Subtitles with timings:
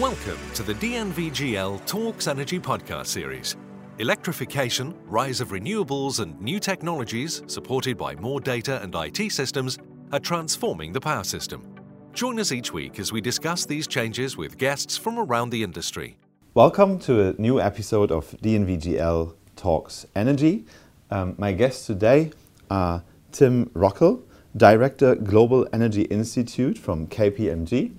[0.00, 3.58] Welcome to the DNVGL Talks Energy podcast series.
[3.98, 9.76] Electrification, rise of renewables, and new technologies, supported by more data and IT systems,
[10.10, 11.74] are transforming the power system.
[12.14, 16.16] Join us each week as we discuss these changes with guests from around the industry.
[16.54, 20.64] Welcome to a new episode of DNVGL Talks Energy.
[21.10, 22.30] Um, my guests today
[22.70, 24.22] are Tim Rockel,
[24.56, 27.92] Director Global Energy Institute from KPMG,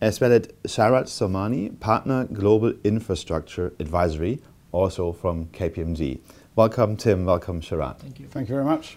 [0.00, 4.40] as well as Sharat Somani, Partner Global Infrastructure Advisory,
[4.72, 6.20] also from KPMG.
[6.56, 7.24] Welcome, Tim.
[7.24, 7.98] Welcome, Sharat.
[7.98, 8.26] Thank you.
[8.26, 8.96] Thank you very much.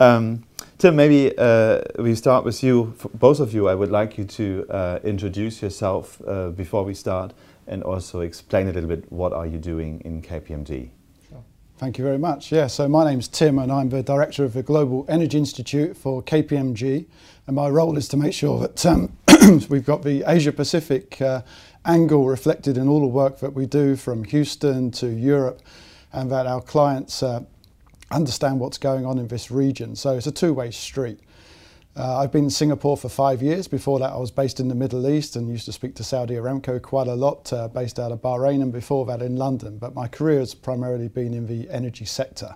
[0.00, 0.44] Um,
[0.78, 2.94] Tim, maybe uh, we start with you.
[2.98, 6.94] For both of you, I would like you to uh, introduce yourself uh, before we
[6.94, 7.32] start
[7.66, 10.90] and also explain a little bit what are you doing in KPMG.
[11.28, 11.42] Sure.
[11.78, 12.52] Thank you very much.
[12.52, 16.22] Yeah, so my name's Tim and I'm the director of the Global Energy Institute for
[16.22, 17.06] KPMG.
[17.46, 19.17] And my role is to make sure that um,
[19.68, 21.42] we've got the Asia Pacific uh,
[21.84, 25.60] angle reflected in all the work that we do from Houston to Europe
[26.12, 27.40] and that our clients uh,
[28.10, 29.94] understand what's going on in this region.
[29.94, 31.20] So it's a two-way street.
[31.94, 33.68] Uh, I've been in Singapore for five years.
[33.68, 36.34] Before that, I was based in the Middle East and used to speak to Saudi
[36.34, 39.78] Aramco quite a lot, uh, based out of Bahrain, and before that in London.
[39.78, 42.54] But my career has primarily been in the energy sector.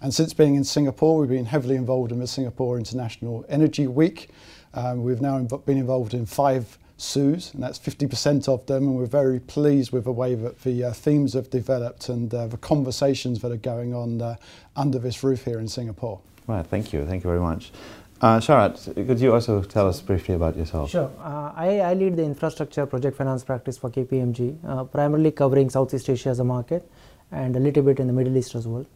[0.00, 4.28] And since being in Singapore, we've been heavily involved in the Singapore International Energy Week.
[4.74, 9.06] Um, we've now been involved in five SOOs, and that's 50% of them, and we're
[9.06, 13.40] very pleased with the way that the uh, themes have developed and uh, the conversations
[13.40, 14.36] that are going on uh,
[14.76, 16.20] under this roof here in Singapore.
[16.46, 17.72] Right, thank you, thank you very much.
[18.20, 20.90] Uh, Sharat, could you also tell us briefly about yourself?
[20.90, 21.10] Sure.
[21.18, 26.08] Uh, I, I, lead the infrastructure project finance practice for KPMG, uh, primarily covering Southeast
[26.08, 26.88] Asia as a market
[27.32, 28.86] and a little bit in the Middle East as well.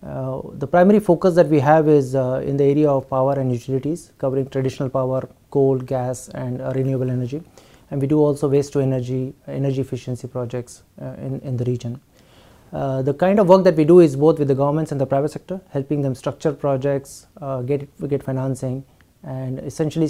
[0.00, 3.52] Uh, the primary focus that we have is uh, in the area of power and
[3.52, 7.42] utilities, covering traditional power, coal, gas, and uh, renewable energy.
[7.90, 12.00] And we do also waste to energy, energy efficiency projects uh, in, in the region.
[12.72, 15.06] Uh, the kind of work that we do is both with the governments and the
[15.06, 17.26] private sector, helping them structure projects,
[17.64, 18.84] get, get financing,
[19.24, 20.08] and essentially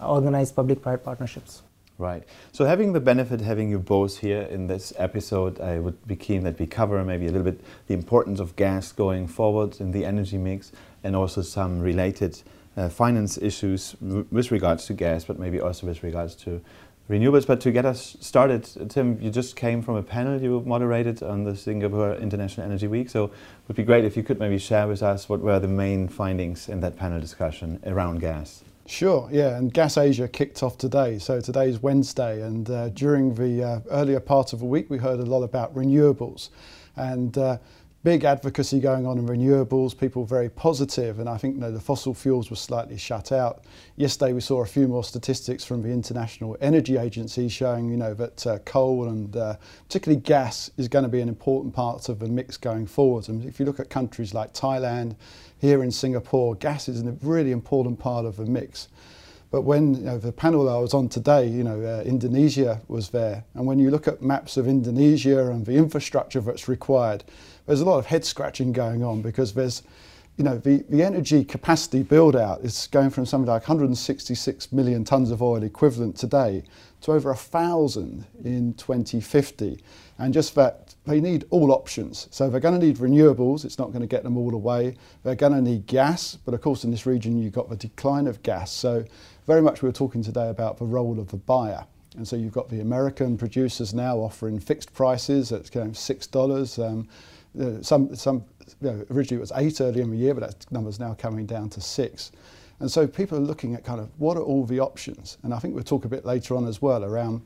[0.00, 1.62] organize public-private partnerships.
[1.98, 2.24] Right.
[2.52, 6.44] So having the benefit having you both here in this episode, I would be keen
[6.44, 10.04] that we cover maybe a little bit the importance of gas going forward in the
[10.04, 12.42] energy mix and also some related
[12.76, 16.60] uh, finance issues with regards to gas, but maybe also with regards to
[17.08, 17.46] renewables.
[17.46, 21.44] But to get us started, Tim, you just came from a panel you moderated on
[21.44, 23.08] the Singapore International Energy Week.
[23.08, 23.32] So it
[23.68, 26.68] would be great if you could maybe share with us what were the main findings
[26.68, 28.62] in that panel discussion around gas.
[28.86, 31.18] Sure, yeah, and Gas Asia kicked off today.
[31.18, 34.98] So today is Wednesday, and uh, during the uh, earlier part of the week, we
[34.98, 36.50] heard a lot about renewables.
[36.94, 37.58] And uh,
[38.06, 41.80] big advocacy going on in renewables, people very positive, and I think you know, the
[41.80, 43.64] fossil fuels were slightly shut out.
[43.96, 48.14] Yesterday we saw a few more statistics from the International Energy Agency showing you know,
[48.14, 49.56] that uh, coal and uh,
[49.88, 53.28] particularly gas is going to be an important part of the mix going forward.
[53.28, 55.16] And if you look at countries like Thailand,
[55.58, 58.86] here in Singapore, gas is a really important part of the mix.
[59.50, 63.08] But when you know, the panel I was on today, you know, uh, Indonesia was
[63.08, 63.44] there.
[63.54, 67.24] And when you look at maps of Indonesia and the infrastructure that's required,
[67.66, 69.82] there's a lot of head scratching going on because there's,
[70.36, 75.04] you know, the, the energy capacity build out is going from something like 166 million
[75.04, 76.62] tons of oil equivalent today
[77.02, 79.82] to over a thousand in 2050.
[80.18, 82.28] And just that they need all options.
[82.30, 84.96] So they're going to need renewables, it's not going to get them all away.
[85.22, 88.26] They're going to need gas, but of course in this region you've got the decline
[88.26, 88.72] of gas.
[88.72, 89.04] So
[89.46, 91.84] very much we were talking today about the role of the buyer.
[92.16, 96.78] And so you've got the American producers now offering fixed prices at six dollars.
[96.78, 97.08] Um,
[97.60, 98.44] uh, some, some
[98.80, 101.46] you know, originally it was eight earlier in the year, but that number's now coming
[101.46, 102.32] down to six.
[102.80, 105.38] And so people are looking at kind of what are all the options?
[105.42, 107.42] And I think we'll talk a bit later on as well around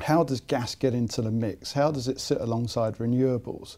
[0.00, 1.72] how does gas get into the mix?
[1.72, 3.76] How does it sit alongside renewables?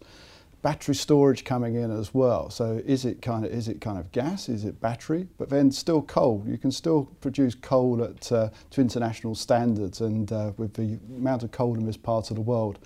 [0.62, 2.50] Battery storage coming in as well.
[2.50, 4.50] So is it kind of is it kind of gas?
[4.50, 5.26] Is it battery?
[5.38, 6.44] But then still coal.
[6.47, 11.45] You can still produce coal at uh, to international standards, and uh, with the amount
[11.45, 12.78] of coal in this part of the world,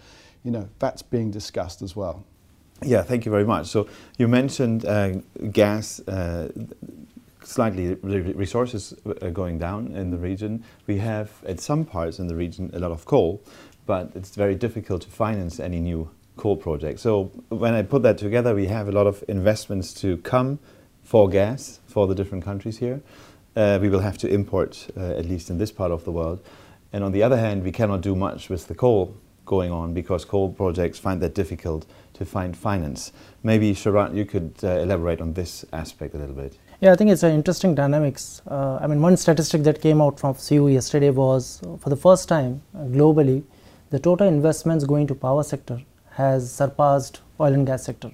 [0.44, 2.24] you know that's being discussed as well.
[2.84, 3.66] Yeah, thank you very much.
[3.66, 3.88] So
[4.18, 5.14] you mentioned uh,
[5.52, 6.00] gas.
[6.00, 6.50] Uh,
[7.42, 10.64] slightly resources are going down in the region.
[10.86, 13.42] We have at some parts in the region a lot of coal,
[13.86, 17.02] but it's very difficult to finance any new coal projects.
[17.02, 20.58] So when I put that together, we have a lot of investments to come
[21.02, 23.02] for gas for the different countries here.
[23.56, 26.44] Uh, we will have to import, uh, at least in this part of the world.
[26.92, 30.24] And on the other hand, we cannot do much with the coal going on because
[30.24, 33.12] coal projects find that difficult to find finance.
[33.42, 36.56] Maybe Sharat, you could uh, elaborate on this aspect a little bit.
[36.80, 38.42] Yeah, I think it's an interesting dynamics.
[38.46, 42.28] Uh, I mean, one statistic that came out from CU yesterday was for the first
[42.28, 43.42] time uh, globally,
[43.90, 45.80] the total investments going to power sector
[46.10, 48.10] has surpassed oil and gas sector.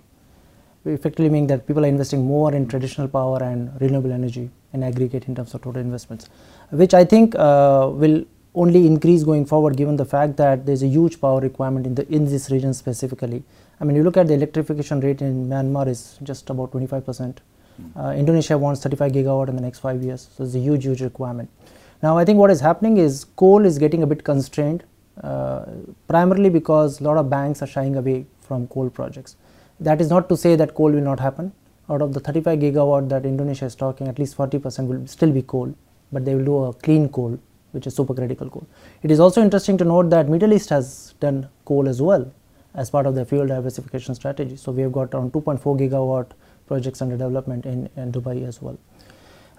[0.84, 5.26] Effectively meaning that people are investing more in traditional power and renewable energy in aggregate
[5.28, 6.30] in terms of total investments,
[6.70, 8.24] which I think uh, will
[8.54, 11.94] only increase going forward given the fact that there is a huge power requirement in,
[11.94, 13.42] the, in this region specifically.
[13.80, 17.40] I mean, you look at the electrification rate in Myanmar is just about 25 percent.
[17.96, 21.00] Uh, Indonesia wants 35 gigawatt in the next five years, so it's a huge, huge
[21.00, 21.48] requirement.
[22.02, 24.84] Now, I think what is happening is coal is getting a bit constrained,
[25.22, 25.64] uh,
[26.08, 29.36] primarily because a lot of banks are shying away from coal projects.
[29.78, 31.52] That is not to say that coal will not happen.
[31.88, 35.32] Out of the 35 gigawatt that Indonesia is talking, at least 40 percent will still
[35.32, 35.74] be coal,
[36.12, 37.38] but they will do a clean coal,
[37.72, 38.66] which is supercritical coal.
[39.02, 42.32] It is also interesting to note that Middle East has done coal as well
[42.74, 44.56] as part of their fuel diversification strategy.
[44.56, 46.30] So we have got around 2.4 gigawatt
[46.66, 48.78] projects under development in, in Dubai as well.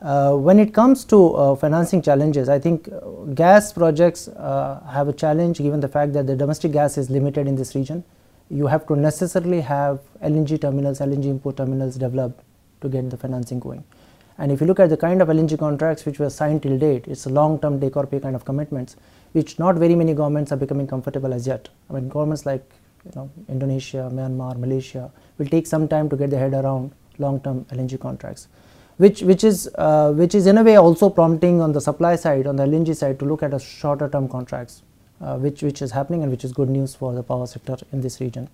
[0.01, 2.99] Uh, when it comes to uh, financing challenges, I think uh,
[3.35, 7.47] gas projects uh, have a challenge given the fact that the domestic gas is limited
[7.47, 8.03] in this region.
[8.49, 12.41] You have to necessarily have LNG terminals, LNG import terminals developed
[12.81, 13.83] to get the financing going.
[14.41, 17.05] And if you look at the kind of LNG contracts which were signed till date,
[17.07, 18.95] it's a long-term take or pay kind of commitments,
[19.33, 21.69] which not very many governments are becoming comfortable as yet.
[21.89, 22.63] I mean, governments like
[23.05, 27.65] you know, Indonesia, Myanmar, Malaysia will take some time to get their head around long-term
[27.65, 28.47] LNG contracts
[29.03, 32.47] which which is uh, which is in a way also prompting on the supply side
[32.51, 34.81] on the LNG side to look at a shorter term contracts
[35.21, 38.01] uh, which which is happening and which is good news for the power sector in
[38.01, 38.49] this region.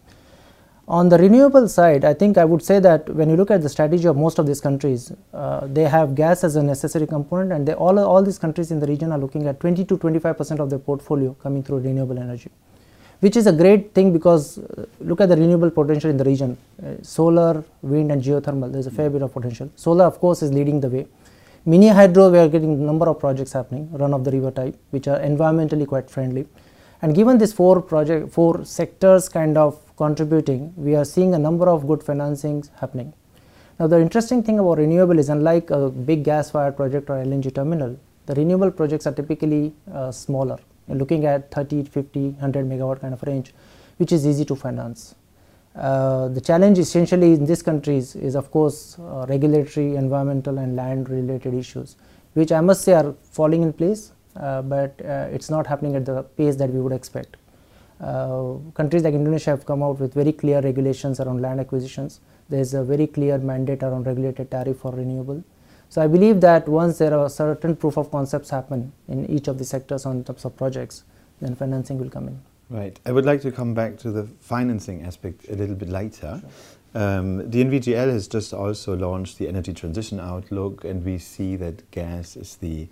[0.87, 3.67] On the renewable side, I think I would say that when you look at the
[3.67, 7.67] strategy of most of these countries, uh, they have gas as a necessary component, and
[7.67, 10.61] they, all all these countries in the region are looking at 20 to 25 percent
[10.61, 12.49] of their portfolio coming through renewable energy
[13.19, 16.57] which is a great thing because uh, look at the renewable potential in the region.
[16.83, 19.69] Uh, solar wind and geothermal there is a fair bit of potential.
[19.75, 21.07] Solar of course is leading the way.
[21.65, 24.75] Mini hydro we are getting a number of projects happening run of the river type
[24.91, 26.47] which are environmentally quite friendly
[27.01, 31.69] and given these four project four sectors kind of contributing we are seeing a number
[31.69, 33.13] of good financings happening.
[33.79, 37.53] Now the interesting thing about renewable is unlike a big gas fired project or lng
[37.53, 37.97] terminal
[38.27, 40.59] the renewable projects are typically uh, smaller.
[40.89, 43.53] Looking at 30, 50, 100 megawatt kind of range,
[43.97, 45.15] which is easy to finance.
[45.75, 51.09] Uh, the challenge essentially in these countries is of course uh, regulatory, environmental and land
[51.09, 51.95] related issues,
[52.33, 54.11] which I must say are falling in place,
[54.61, 57.37] but uh, it's not happening at the pace that we would expect.
[57.99, 62.19] Uh, countries like Indonesia have come out with very clear regulations around land acquisitions.
[62.49, 65.43] There is a very clear mandate around regulated tariff for renewable.
[65.89, 69.57] So I believe that once there are certain proof of concepts happen in each of
[69.57, 71.03] the sectors on terms of projects,
[71.41, 72.39] then financing will come in.
[72.69, 72.99] Right.
[73.05, 76.41] I would like to come back to the financing aspect a little bit later.
[76.41, 76.49] Sure.
[76.93, 82.35] Um, DNVGL has just also launched the energy transition outlook, and we see that gas
[82.35, 82.87] is the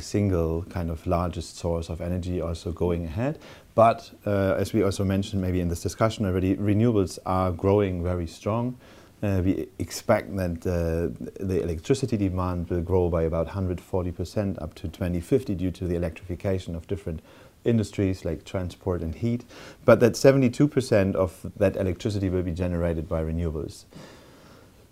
[0.00, 3.38] single kind of largest source of energy also going ahead.
[3.74, 8.26] But uh, as we also mentioned maybe in this discussion already, renewables are growing very
[8.26, 8.76] strong.
[9.22, 14.88] Uh, we expect that uh, the electricity demand will grow by about 140% up to
[14.88, 17.20] 2050 due to the electrification of different
[17.64, 19.44] industries like transport and heat,
[19.84, 23.84] but that 72% of that electricity will be generated by renewables.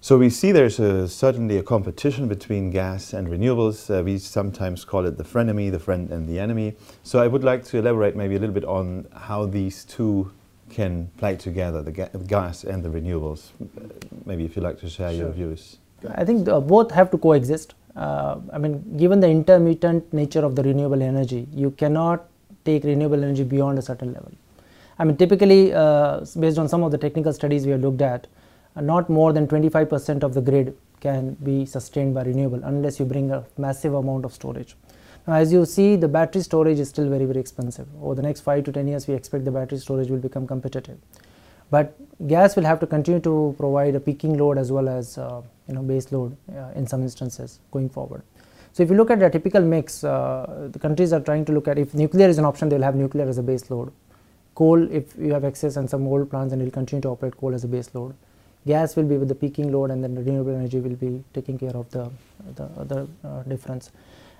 [0.03, 3.91] So we see there's a, certainly a competition between gas and renewables.
[3.91, 6.75] Uh, we sometimes call it the frenemy, the friend and the enemy.
[7.03, 10.33] So I would like to elaborate maybe a little bit on how these two
[10.71, 13.51] can play together, the, ga gas and the renewables.
[14.25, 15.19] Maybe if you'd like to share sure.
[15.19, 15.77] your views.
[16.15, 17.75] I think the, both have to coexist.
[17.95, 22.27] Uh, I mean, given the intermittent nature of the renewable energy, you cannot
[22.65, 24.33] take renewable energy beyond a certain level.
[24.99, 28.27] I mean, typically, uh, based on some of the technical studies we have looked at,
[28.27, 28.29] uh,
[28.77, 33.31] not more than 25% of the grid can be sustained by renewable unless you bring
[33.31, 34.77] a massive amount of storage.
[35.27, 37.87] Now, as you see, the battery storage is still very, very expensive.
[38.03, 40.99] Over the next 5 to 10 years, we expect the battery storage will become competitive.
[41.71, 41.95] But
[42.27, 45.75] gas will have to continue to provide a peaking load as well as uh, you
[45.75, 48.23] know base load uh, in some instances going forward.
[48.73, 51.69] So if you look at a typical mix, uh, the countries are trying to look
[51.69, 53.93] at if nuclear is an option, they will have nuclear as a base load.
[54.55, 57.55] Coal, if you have excess and some old plants, and will continue to operate coal
[57.55, 58.15] as a base load.
[58.67, 61.59] Gas will be with the peaking load, and then the renewable energy will be taking
[61.59, 62.11] care of the
[62.57, 63.91] the other uh, difference.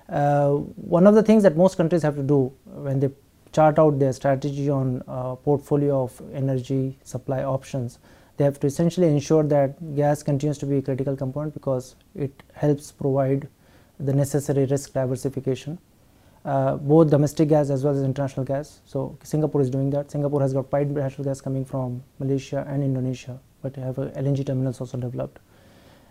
[0.09, 0.51] Uh,
[0.95, 3.09] one of the things that most countries have to do when they
[3.51, 7.99] chart out their strategy on uh, portfolio of energy supply options,
[8.37, 12.43] they have to essentially ensure that gas continues to be a critical component because it
[12.53, 13.47] helps provide
[13.99, 15.77] the necessary risk diversification.
[16.43, 18.79] Uh, both domestic gas as well as international gas.
[18.85, 20.09] So Singapore is doing that.
[20.09, 24.79] Singapore has got piped natural gas coming from Malaysia and Indonesia, but have LNG terminals
[24.79, 25.39] also developed.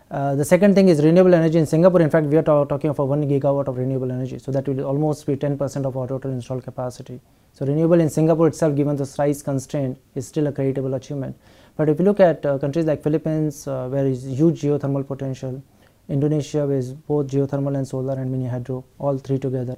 [0.09, 2.01] Uh, the second thing is renewable energy in Singapore.
[2.01, 4.39] In fact, we are talking of a 1 gigawatt of renewable energy.
[4.39, 7.21] So that will almost be 10% of our total installed capacity
[7.53, 11.37] So renewable in Singapore itself, given the size constraint, is still a creditable achievement.
[11.75, 15.61] But if you look at uh, countries like Philippines, uh, where is huge geothermal potential,
[16.09, 19.77] Indonesia with both geothermal and solar and mini hydro, all three together,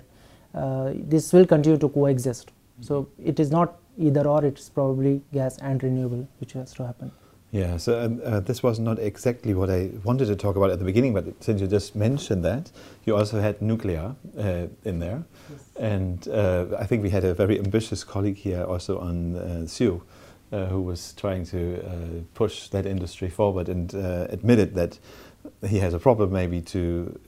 [0.53, 2.51] uh, this will continue to coexist.
[2.81, 7.11] So it is not either or, it's probably gas and renewable which has to happen.
[7.53, 10.79] Yeah, so um, uh, this was not exactly what I wanted to talk about at
[10.79, 12.71] the beginning, but since you just mentioned that,
[13.05, 15.23] you also had nuclear uh, in there.
[15.51, 15.69] Yes.
[15.79, 19.67] And uh, I think we had a very ambitious colleague here also on uh,
[20.51, 24.97] uh, who was trying to uh, push that industry forward and uh, admitted that
[25.67, 27.19] he has a problem maybe to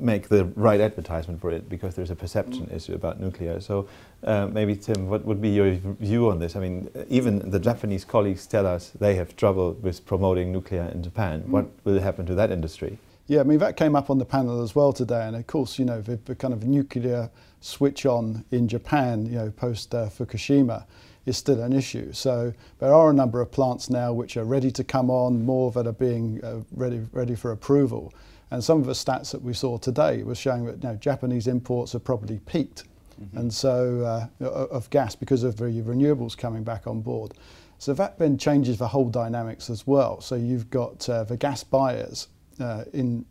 [0.00, 2.76] make the right advertisement for it because there's a perception mm.
[2.76, 3.60] issue about nuclear.
[3.60, 3.88] So
[4.24, 6.56] uh, maybe Tim, what would be your view on this?
[6.56, 11.02] I mean, even the Japanese colleagues tell us they have trouble with promoting nuclear in
[11.02, 11.42] Japan.
[11.42, 11.48] Mm.
[11.48, 12.98] What will happen to that industry?
[13.28, 15.80] Yeah, I mean that came up on the panel as well today, and of course,
[15.80, 17.28] you know, the, the kind of nuclear
[17.60, 20.84] switch on in Japan, you know, post uh, Fukushima,
[21.26, 22.12] is still an issue.
[22.12, 25.72] So there are a number of plants now which are ready to come on, more
[25.72, 28.14] that are being uh, ready ready for approval.
[28.50, 31.46] And some of the stats that we saw today was showing that you know, Japanese
[31.46, 32.84] imports have probably peaked,
[33.20, 33.38] mm-hmm.
[33.38, 37.32] and so uh, of gas because of the renewables coming back on board.
[37.78, 40.20] So that then changes the whole dynamics as well.
[40.20, 42.28] So you've got uh, the gas buyers
[42.60, 43.24] uh, in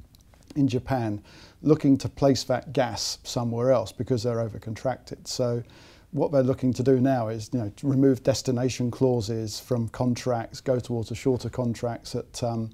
[0.56, 1.22] in Japan
[1.62, 5.28] looking to place that gas somewhere else because they're over contracted.
[5.28, 5.64] So
[6.12, 10.62] what they're looking to do now is you know to remove destination clauses from contracts,
[10.62, 12.70] go towards a shorter contracts that um,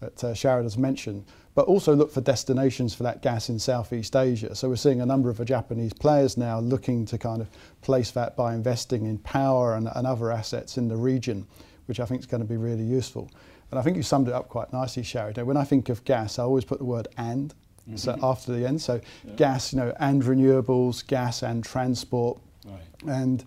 [0.00, 4.54] that uh, has mentioned, but also look for destinations for that gas in Southeast Asia.
[4.54, 7.48] So we're seeing a number of the Japanese players now looking to kind of
[7.82, 11.46] place that by investing in power and, and other assets in the region,
[11.86, 13.30] which I think is going to be really useful.
[13.70, 15.44] And I think you summed it up quite nicely, Sharat.
[15.44, 17.54] When I think of gas, I always put the word and.
[17.86, 17.96] Mm-hmm.
[17.96, 19.34] So after the end, so yeah.
[19.34, 22.80] gas, you know, and renewables, gas and transport, right.
[23.06, 23.44] and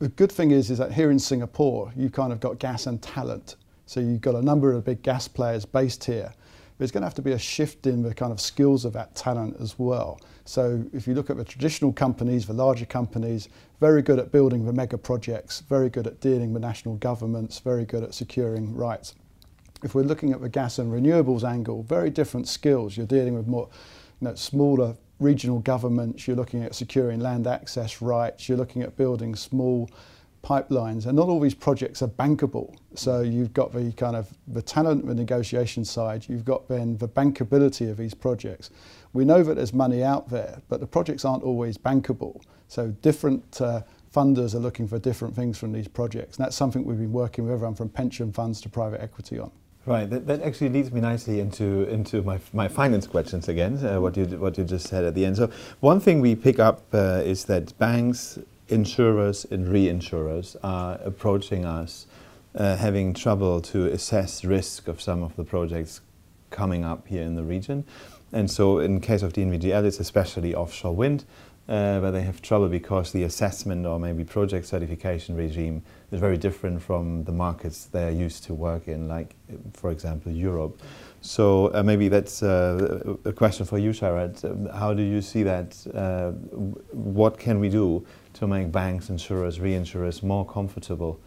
[0.00, 3.00] the good thing is, is that here in Singapore, you've kind of got gas and
[3.00, 3.56] talent.
[3.90, 6.32] So you've got a number of big gas players based here.
[6.78, 9.16] There's going to have to be a shift in the kind of skills of that
[9.16, 10.20] talent as well.
[10.44, 13.48] So if you look at the traditional companies, the larger companies,
[13.80, 17.84] very good at building the mega projects, very good at dealing with national governments, very
[17.84, 19.16] good at securing rights.
[19.82, 22.96] If we're looking at the gas and renewables angle, very different skills.
[22.96, 23.68] You're dealing with more
[24.20, 28.96] you know, smaller regional governments, you're looking at securing land access rights, you're looking at
[28.96, 29.90] building small
[30.42, 32.74] pipelines, and not all these projects are bankable.
[32.94, 36.26] So you've got the kind of the talent, the negotiation side.
[36.28, 38.70] You've got then the bankability of these projects.
[39.12, 42.40] We know that there's money out there, but the projects aren't always bankable.
[42.68, 43.82] So different uh,
[44.14, 47.44] funders are looking for different things from these projects, and that's something we've been working
[47.44, 49.50] with everyone from pension funds to private equity on.
[49.86, 50.08] Right.
[50.10, 53.84] That, that actually leads me nicely into into my my finance questions again.
[53.84, 55.36] Uh, what you what you just said at the end.
[55.38, 58.38] So one thing we pick up uh, is that banks
[58.70, 62.06] insurers and reinsurers are approaching us
[62.54, 66.00] uh, having trouble to assess risk of some of the projects
[66.50, 67.84] coming up here in the region.
[68.32, 71.24] And so in case of DNVGL, it's especially offshore wind,
[71.68, 76.36] uh, where they have trouble because the assessment or maybe project certification regime is very
[76.36, 79.36] different from the markets they're used to work in, like,
[79.72, 80.80] for example, Europe.
[81.20, 84.44] So uh, maybe that's uh, a question for you, Sharat.
[84.44, 85.76] Um, how do you see that?
[85.94, 86.32] Uh,
[86.92, 88.04] what can we do
[88.40, 91.20] to make banks, insurers, reinsurers more comfortable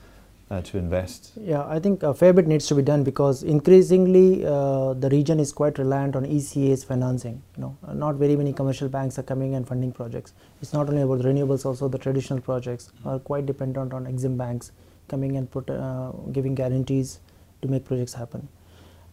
[0.49, 1.31] uh, to invest?
[1.39, 5.39] Yeah, I think a fair bit needs to be done because increasingly uh, the region
[5.39, 7.41] is quite reliant on ECA's financing.
[7.55, 10.33] You know, not very many commercial banks are coming and funding projects.
[10.61, 14.37] It's not only about the renewables, also the traditional projects are quite dependent on Exim
[14.37, 14.71] banks
[15.07, 17.19] coming and put, uh, giving guarantees
[17.61, 18.47] to make projects happen.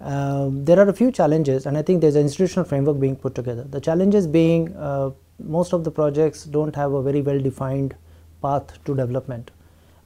[0.01, 3.35] Um, there are a few challenges, and I think there's an institutional framework being put
[3.35, 3.65] together.
[3.65, 5.11] The challenges being uh,
[5.45, 7.95] most of the projects don't have a very well defined
[8.43, 9.51] path to development.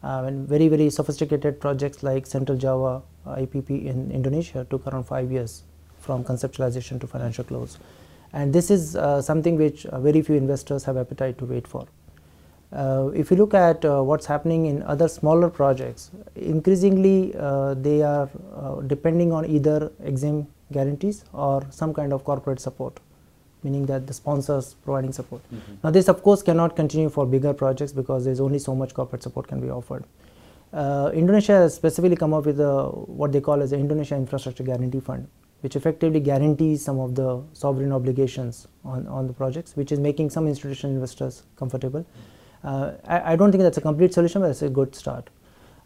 [0.02, 5.04] Uh, and very very sophisticated projects like Central Java uh, IPP in Indonesia took around
[5.04, 5.62] five years
[5.98, 7.78] from conceptualization to financial close.
[8.34, 11.86] And this is uh, something which uh, very few investors have appetite to wait for.
[12.70, 17.30] Uh, if you look at uh, what's happening in other smaller projects, increasingly
[17.76, 18.28] they are
[18.86, 23.00] depending on either Exim guarantees or some kind of corporate support
[23.64, 25.42] meaning that the sponsors providing support.
[25.52, 25.76] Mm -hmm.
[25.84, 29.22] Now this of course cannot continue for bigger projects because there's only so much corporate
[29.22, 30.04] support can be offered.
[30.74, 32.88] Uh, Indonesia has specifically come up with a,
[33.20, 35.28] what they call as the Indonesia Infrastructure Guarantee Fund,
[35.60, 40.30] which effectively guarantees some of the sovereign obligations on, on the projects, which is making
[40.30, 42.04] some institutional investors comfortable.
[42.64, 45.30] Uh, I, I, don't think that's a complete solution, but it's a good start.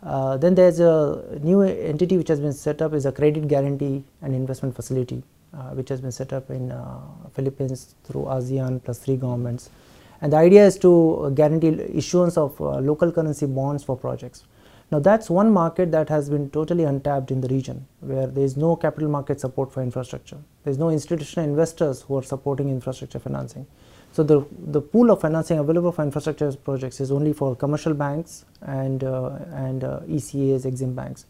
[0.02, 4.04] Uh, then there's a new entity which has been set up is a credit guarantee
[4.22, 5.22] and investment facility
[5.72, 7.00] which has been set up in uh,
[7.32, 9.70] Philippines through ASEAN plus three governments.
[10.20, 14.44] And the idea is to guarantee issuance of uh, local currency bonds for projects.
[14.90, 18.56] Now that's one market that has been totally untapped in the region where there is
[18.56, 20.38] no capital market support for infrastructure.
[20.64, 23.66] There is no institutional investors who are supporting infrastructure financing.
[24.12, 28.46] So the, the pool of financing available for infrastructure projects is only for commercial banks
[28.62, 31.26] and, uh, and uh, ECAs, Exim banks.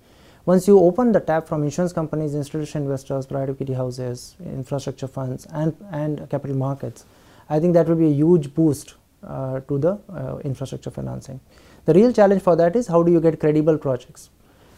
[0.48, 5.46] Once you open the tap from insurance companies, institutional investors, private equity houses, infrastructure funds
[5.52, 7.04] and, and capital markets,
[7.50, 11.38] I think that will be a huge boost uh, to the uh, infrastructure financing.
[11.84, 14.30] The real challenge for that is how do you get credible projects.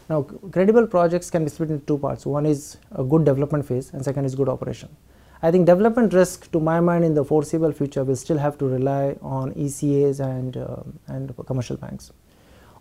[0.09, 2.25] Now credible projects can be split into two parts.
[2.25, 4.89] One is a good development phase and second is good operation.
[5.41, 8.65] I think development risk to my mind in the foreseeable future will still have to
[8.65, 12.11] rely on ECAs and, uh, and commercial banks.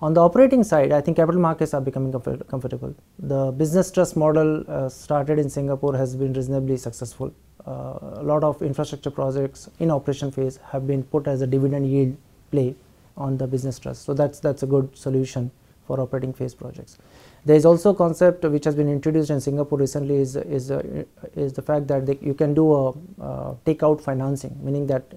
[0.02, 2.94] On the operating side, I think capital markets are becoming comfort comfortable.
[3.18, 7.34] The business trust model uh, started in Singapore has been reasonably successful.
[7.66, 11.86] Uh, a lot of infrastructure projects in operation phase have been put as a dividend
[11.86, 12.16] yield
[12.50, 12.74] play
[13.18, 14.06] on the business trust.
[14.06, 15.50] So that's that's a good solution
[15.86, 16.96] for operating phase projects.
[17.44, 21.04] There is also a concept which has been introduced in Singapore recently is is uh,
[21.34, 25.12] is the fact that they, you can do a uh, takeout financing, meaning that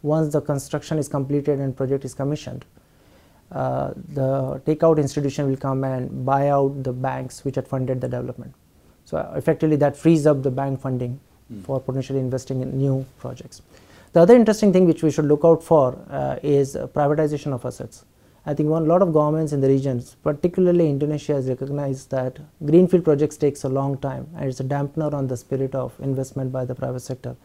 [0.00, 2.64] once the construction is completed and project is commissioned,
[3.54, 8.08] uh, the takeout institution will come and buy out the banks which had funded the
[8.08, 8.52] development.
[9.04, 11.20] So effectively, that frees up the bank funding
[11.52, 11.64] mm.
[11.64, 13.62] for potentially investing in new projects.
[14.12, 18.04] The other interesting thing which we should look out for uh, is privatization of assets.
[18.46, 23.04] I think one lot of governments in the regions, particularly Indonesia, has recognized that greenfield
[23.04, 26.64] projects takes a long time and it's a dampener on the spirit of investment by
[26.64, 27.36] the private sector.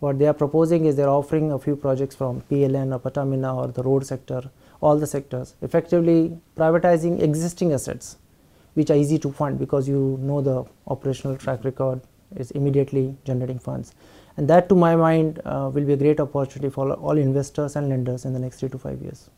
[0.00, 3.68] What they are proposing is they're offering a few projects from PLN or Pertamina or
[3.68, 8.16] the road sector, all the sectors, effectively privatizing existing assets,
[8.74, 12.00] which are easy to fund because you know the operational track record
[12.36, 13.94] is immediately generating funds
[14.36, 17.88] and that to my mind uh, will be a great opportunity for all investors and
[17.88, 19.30] lenders in the next three to five years.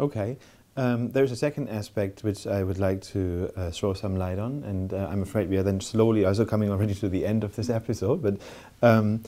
[0.00, 0.36] Okay.
[0.76, 4.62] Um, there's a second aspect which I would like to uh, throw some light on,
[4.62, 7.56] and uh, I'm afraid we are then slowly also coming already to the end of
[7.56, 8.22] this episode.
[8.22, 8.36] But
[8.82, 9.22] um,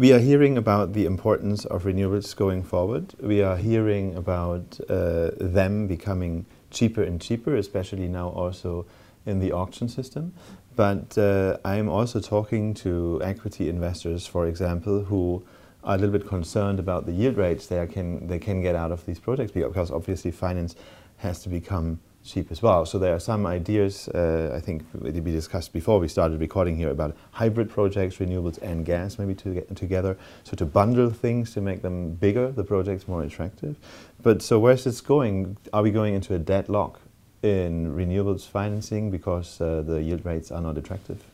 [0.00, 3.12] we are hearing about the importance of renewables going forward.
[3.20, 8.86] We are hearing about uh, them becoming cheaper and cheaper, especially now also
[9.26, 10.32] in the auction system.
[10.74, 15.44] But uh, I'm also talking to equity investors, for example, who
[15.84, 18.92] are a little bit concerned about the yield rates they can they can get out
[18.92, 20.76] of these projects because obviously finance
[21.18, 22.84] has to become cheap as well.
[22.86, 26.90] So there are some ideas uh, I think we discussed before we started recording here
[26.90, 30.16] about hybrid projects, renewables and gas maybe to get together.
[30.44, 33.76] So to bundle things to make them bigger, the projects more attractive.
[34.22, 35.56] But so where's this going?
[35.72, 37.00] Are we going into a deadlock
[37.42, 41.24] in renewables financing because uh, the yield rates are not attractive?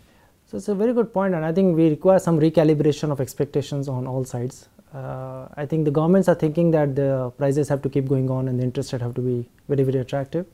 [0.47, 3.89] So it's a very good point, and I think we require some recalibration of expectations
[3.89, 4.69] on all sides.
[4.95, 8.47] Uh, I think the governments are thinking that the prices have to keep going on
[8.47, 10.47] and the interest rate have to be very very attractive.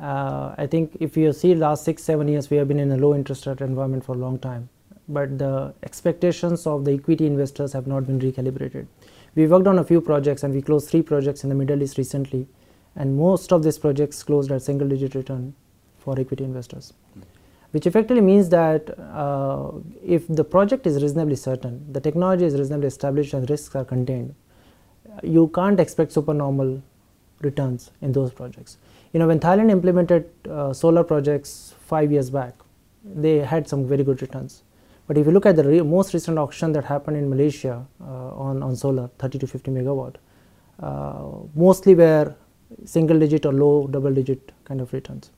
[0.00, 2.96] Uh, I think if you see last six seven years we have been in a
[2.96, 4.68] low interest rate environment for a long time,
[5.08, 8.86] but the expectations of the equity investors have not been recalibrated.
[9.34, 11.98] We worked on a few projects and we closed three projects in the Middle East
[11.98, 12.46] recently.
[12.96, 15.54] And most of these projects closed at single digit return
[15.98, 16.92] for equity investors.
[17.70, 19.70] Which effectively means that uh,
[20.04, 24.34] if the project is reasonably certain, the technology is reasonably established and risks are contained,
[25.22, 26.82] you can't expect supernormal
[27.40, 28.78] returns in those projects.
[29.12, 32.54] You know, when Thailand implemented uh, solar projects five years back,
[33.04, 34.62] they had some very good returns.
[35.06, 38.46] But if you look at the re most recent auction that happened in Malaysia uh,
[38.48, 40.16] on, on solar, 30 to 50 megawatt,
[40.80, 41.24] uh,
[41.54, 42.34] mostly were
[42.84, 45.30] single digit or low double digit kind of returns.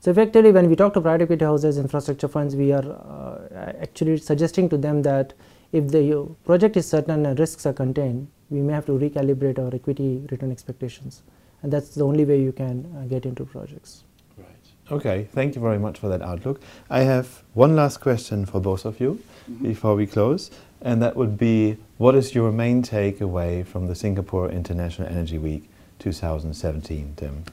[0.00, 4.16] So effectively when we talk to private equity houses, infrastructure funds, we are uh, actually
[4.16, 5.34] suggesting to them that
[5.72, 9.74] if the project is certain and risks are contained, we may have to recalibrate our
[9.74, 11.22] equity return expectations.
[11.62, 14.04] And that's the only way you can uh, get into projects.
[14.36, 14.46] Right.
[14.90, 16.60] Okay, thank you very much for that outlook.
[16.88, 19.62] I have one last question for both of you mm -hmm.
[19.62, 24.54] before we close, and that would be what is your main takeaway from the Singapore
[24.54, 25.62] International Energy Week
[25.98, 27.44] 2017, Tim?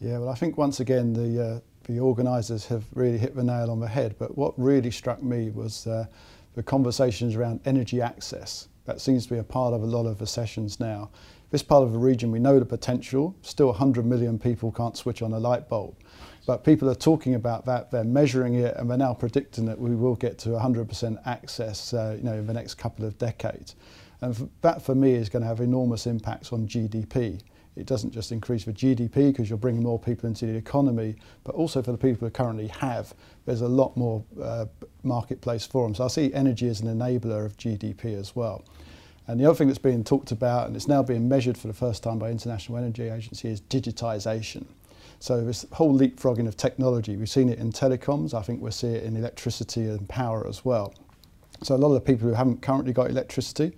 [0.00, 3.70] Yeah, well, I think once again the uh, the organisers have really hit the nail
[3.70, 4.16] on the head.
[4.18, 6.06] But what really struck me was uh,
[6.54, 8.68] the conversations around energy access.
[8.86, 11.10] That seems to be a part of a lot of the sessions now.
[11.50, 13.36] This part of the region, we know the potential.
[13.42, 15.94] Still 100 million people can't switch on a light bulb.
[16.44, 19.94] But people are talking about that, they're measuring it, and they're now predicting that we
[19.94, 23.76] will get to 100% access uh, you know, in the next couple of decades.
[24.20, 27.40] And that for me is going to have enormous impacts on GDP.
[27.76, 31.54] It doesn't just increase the GDP because you're bringing more people into the economy, but
[31.54, 33.12] also for the people who currently have,
[33.44, 34.64] there's a lot more uh,
[35.02, 35.94] marketplace for them.
[35.94, 38.64] So I see energy as an enabler of GDP as well.
[39.28, 41.74] And the other thing that's being talked about, and it's now being measured for the
[41.74, 44.66] first time by International Energy Agency, is digitisation.
[45.18, 48.88] So this whole leapfrogging of technology, we've seen it in telecoms, I think we'll see
[48.88, 50.94] it in electricity and power as well.
[51.62, 53.76] So a lot of the people who haven't currently got electricity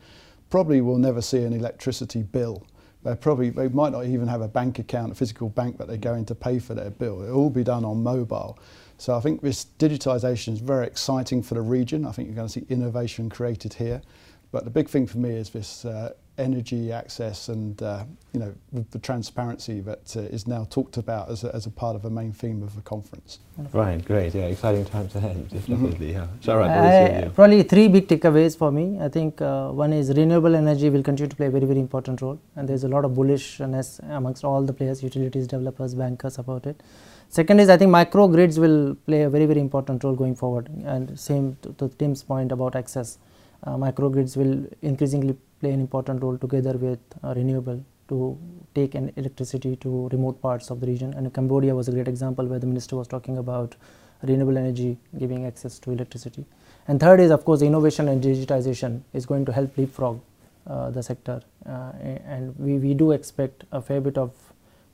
[0.50, 2.66] probably will never see an electricity bill.
[3.04, 5.96] They probably they might not even have a bank account, a physical bank that they're
[5.96, 7.22] going to pay for their bill.
[7.22, 8.58] It'll all be done on mobile.
[8.98, 12.04] So I think this digitisation is very exciting for the region.
[12.04, 14.02] I think you're going to see innovation created here.
[14.50, 18.54] But the big thing for me is this uh, energy access and uh, you know
[18.92, 22.10] the transparency that uh, is now talked about as a, as a part of a
[22.10, 23.40] main theme of the conference.
[23.72, 25.58] Right, great, yeah, exciting times ahead, Mm-hmm.
[25.58, 26.12] definitely.
[26.12, 26.28] Yeah.
[26.40, 28.98] Sharat, Uh, probably three big takeaways for me.
[29.00, 32.22] I think uh, one is renewable energy will continue to play a very very important
[32.22, 36.64] role, and there's a lot of bullishness amongst all the players, utilities, developers, bankers about
[36.66, 36.82] it.
[37.28, 41.18] Second is I think microgrids will play a very very important role going forward, and
[41.18, 43.18] same to, to Tim's point about access.
[43.64, 48.38] Uh, microgrids will increasingly play an important role together with uh, renewable to
[48.74, 51.12] take an electricity to remote parts of the region.
[51.14, 53.74] And Cambodia was a great example where the minister was talking about
[54.22, 56.44] renewable energy giving access to electricity.
[56.86, 60.20] And third is, of course, innovation and digitization is going to help leapfrog
[60.66, 61.42] uh, the sector.
[61.66, 61.92] Uh,
[62.24, 64.32] and we, we do expect a fair bit of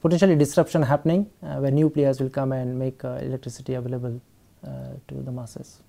[0.02, 4.20] potentially disruption happening uh, where new players will come and make uh, electricity available
[5.08, 5.80] to the masses.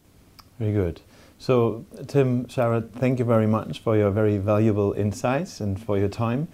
[0.60, 1.00] Very good.
[1.38, 6.08] So, Tim, Sharat, thank you very much for your very valuable insights and for your
[6.08, 6.48] time.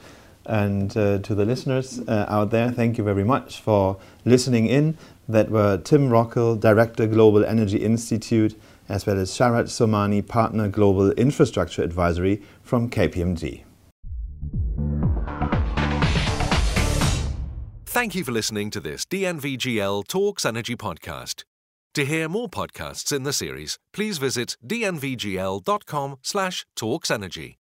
[0.46, 4.98] And uh, to the listeners uh, out there, thank you very much for listening in.
[5.30, 11.12] That were Tim Rockel, Director Global Energy Institute, as well as Sharat Somani, Partner Global
[11.12, 13.64] Infrastructure Advisory from KPMG.
[17.86, 21.44] Thank you for listening to this DNVGL Talks Energy podcast.
[21.96, 27.56] To hear more podcasts in the series, please visit dnvgl.com slash talksenergy.